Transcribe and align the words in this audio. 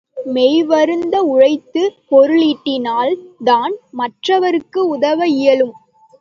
மெய்வருந்த 0.27 1.15
உழைத்துப் 1.25 1.97
பொருளீட்டினால் 2.09 3.13
தான் 3.43 3.75
மற்றவர்க்கு 3.97 4.79
உதவ 4.87 5.27
இயலும். 5.35 5.75